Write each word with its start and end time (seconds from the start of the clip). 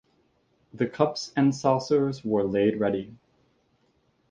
The 0.73 0.87
cups 0.87 1.31
and 1.35 1.53
saucers 1.55 2.25
were 2.25 2.43
laid 2.43 2.79
ready. 2.79 3.13